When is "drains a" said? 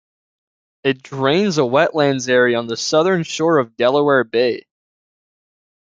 1.03-1.61